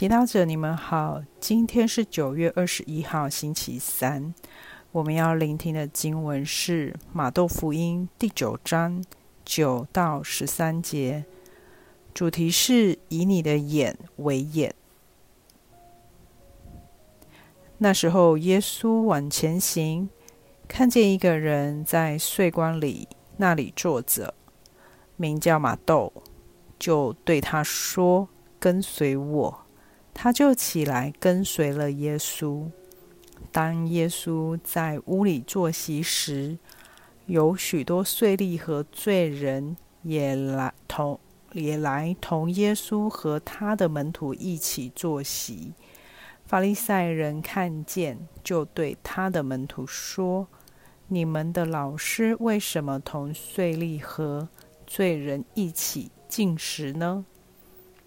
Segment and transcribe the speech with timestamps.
[0.00, 1.22] 祈祷者，你们好。
[1.38, 4.34] 今天是九月二十一号，星期三。
[4.92, 9.04] 我们要聆听的经文是《马窦福音》第九章
[9.44, 11.26] 九到十三节，
[12.14, 14.74] 主题是以你的眼为眼。
[17.76, 20.08] 那时候，耶稣往前行，
[20.66, 23.06] 看见一个人在碎光里
[23.36, 24.32] 那里坐着，
[25.16, 26.10] 名叫马窦，
[26.78, 29.60] 就对他说：“跟随我。”
[30.12, 32.66] 他就起来跟随了耶稣。
[33.52, 36.58] 当耶稣在屋里坐席时，
[37.26, 41.18] 有许多税吏和罪人也来同
[41.52, 45.72] 也来同耶稣和他的门徒一起坐席。
[46.44, 50.46] 法利赛人看见，就对他的门徒说
[51.08, 54.48] ：“你们的老师为什么同税吏和
[54.86, 57.24] 罪人一起进食呢？”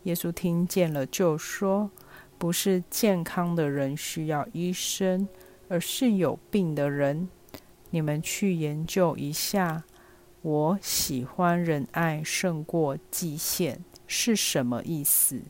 [0.03, 1.89] 耶稣听见了，就说
[2.37, 5.27] ：“不是健康的人需要医生，
[5.69, 7.29] 而是有病的人。
[7.89, 9.83] 你们去研究一下，
[10.41, 15.41] 我喜欢仁爱胜过祭献是什么意思？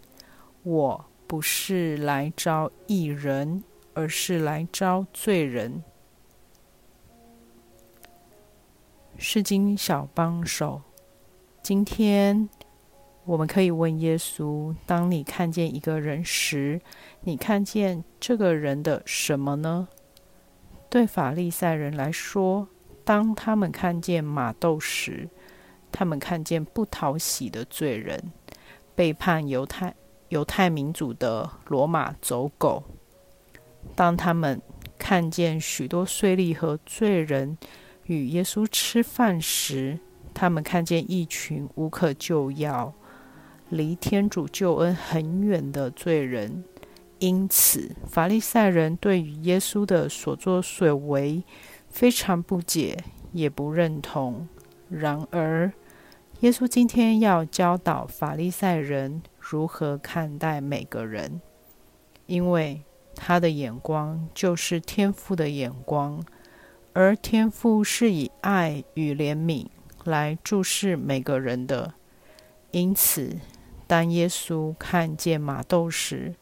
[0.61, 5.83] 我不是来招义人，而是来招罪人。”
[9.17, 10.83] 是经小帮手，
[11.63, 12.47] 今天。
[13.25, 16.81] 我们可以问耶稣：当你看见一个人时，
[17.21, 19.87] 你看见这个人的什么呢？
[20.89, 22.67] 对法利赛人来说，
[23.05, 25.29] 当他们看见马窦时，
[25.89, 28.33] 他们看见不讨喜的罪人，
[28.93, 29.95] 背叛犹太
[30.27, 32.83] 犹太民族的罗马走狗；
[33.95, 34.61] 当他们
[34.99, 37.57] 看见许多税吏和罪人
[38.07, 39.97] 与耶稣吃饭时，
[40.33, 42.93] 他们看见一群无可救药。
[43.73, 46.63] 离天主救恩很远的罪人，
[47.17, 51.43] 因此法利赛人对于耶稣的所作所为
[51.89, 54.47] 非常不解，也不认同。
[54.89, 55.73] 然而，
[56.41, 61.41] 耶稣今天要教导法利赛人如何看待每个人，
[62.27, 62.83] 因为
[63.15, 66.23] 他的眼光就是天父的眼光，
[66.93, 69.65] 而天父是以爱与怜悯
[70.03, 71.95] 来注视每个人的，
[72.69, 73.35] 因此。
[73.87, 76.35] 当耶稣看见马窦时，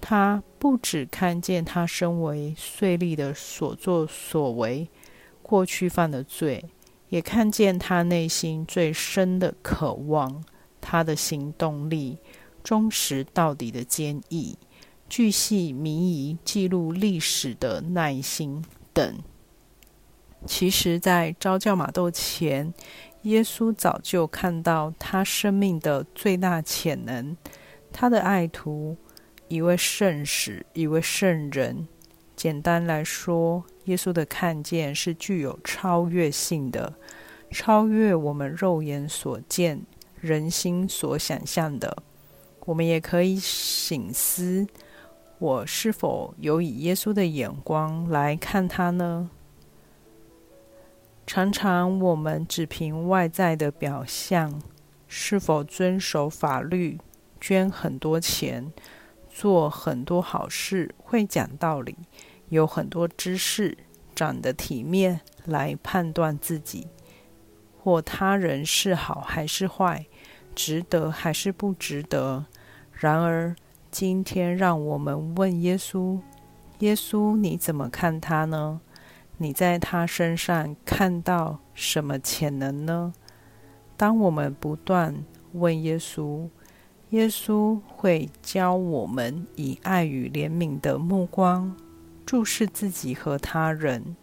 [0.00, 4.88] 他不只看见他身为税吏的所作所为、
[5.42, 6.64] 过去犯的罪，
[7.08, 10.44] 也看见他内心最深的渴望、
[10.80, 12.18] 他的行动力、
[12.62, 14.58] 忠实到底的坚毅、
[15.08, 19.18] 巨细靡遗记录历史的耐心等。
[20.44, 22.74] 其实，在招教马窦前，
[23.22, 27.36] 耶稣早就看到他生命的最大潜能，
[27.92, 28.96] 他的爱徒，
[29.48, 31.86] 一位圣使，一位圣人。
[32.34, 36.94] 简单来说，耶稣的看见是具有超越性的，
[37.50, 39.82] 超越我们肉眼所见、
[40.20, 42.02] 人心所想象的。
[42.64, 44.66] 我们也可以醒思：
[45.38, 49.30] 我是否有以耶稣的眼光来看他呢？
[51.34, 54.60] 常常我们只凭外在的表象，
[55.08, 56.98] 是否遵守法律、
[57.40, 58.70] 捐很多钱、
[59.30, 61.96] 做很多好事、会讲道理、
[62.50, 63.78] 有很多知识、
[64.14, 66.86] 长得体面，来判断自己
[67.82, 70.04] 或他人是好还是坏，
[70.54, 72.44] 值得还是不值得。
[72.92, 73.56] 然而，
[73.90, 76.20] 今天让我们问耶稣：
[76.80, 78.82] 耶稣，你怎么看他呢？
[79.38, 83.12] 你在他身上看到什么潜能呢？
[83.96, 86.48] 当我们不断问耶稣，
[87.10, 91.76] 耶稣会教我们以爱与怜悯的目光
[92.24, 94.16] 注视自己和他人。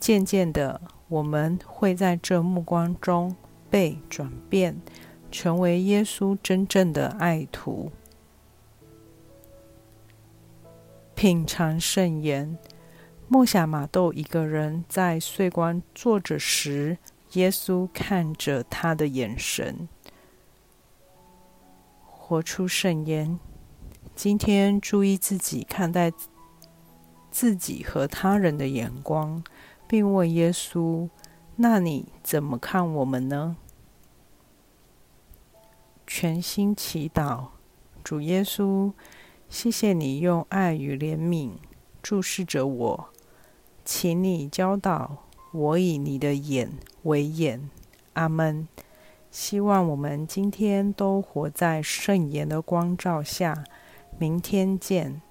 [0.00, 3.34] 渐渐的，我们会在这目光中
[3.70, 4.80] 被转变，
[5.30, 7.90] 成为耶稣真正的爱徒。
[11.14, 12.56] 品尝圣言。
[13.30, 16.96] 梦想马豆一个人在税关坐着时，
[17.32, 19.86] 耶稣看着他的眼神，
[22.06, 23.38] 活出圣言。
[24.16, 26.10] 今天注意自己看待
[27.30, 29.44] 自己和他人的眼光，
[29.86, 31.10] 并问耶稣
[31.56, 33.58] ：“那你怎么看我们呢？”
[36.06, 37.48] 全心祈祷，
[38.02, 38.94] 主耶稣，
[39.50, 41.50] 谢谢你用爱与怜悯
[42.02, 43.10] 注视着我。
[43.90, 46.72] 请你教导我以你的眼
[47.04, 47.70] 为眼，
[48.12, 48.68] 阿门。
[49.30, 53.64] 希望我们今天都活在圣言的光照下，
[54.18, 55.22] 明天见。